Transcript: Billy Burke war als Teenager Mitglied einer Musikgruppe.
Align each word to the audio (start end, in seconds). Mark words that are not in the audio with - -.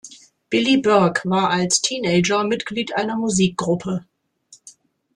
Billy 0.49 0.77
Burke 0.77 1.21
war 1.29 1.51
als 1.51 1.79
Teenager 1.79 2.43
Mitglied 2.43 2.95
einer 2.97 3.17
Musikgruppe. 3.17 4.03